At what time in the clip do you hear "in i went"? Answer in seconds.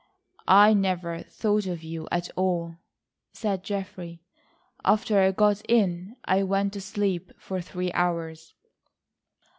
5.69-6.73